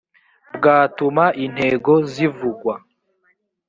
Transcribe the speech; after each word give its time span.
bwatuma 0.55 1.23
intego 1.45 1.91
zivugwa 2.11 2.73